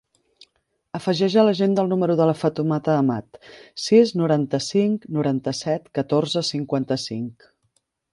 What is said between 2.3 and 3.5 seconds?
Fatoumata Amat: